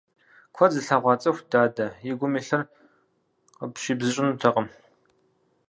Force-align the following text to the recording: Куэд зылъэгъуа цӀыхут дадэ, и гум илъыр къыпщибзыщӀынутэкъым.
Куэд 0.55 0.71
зылъэгъуа 0.75 1.13
цӀыхут 1.21 1.45
дадэ, 1.51 1.87
и 2.09 2.13
гум 2.17 2.33
илъыр 2.39 2.61
къыпщибзыщӀынутэкъым. 3.57 4.67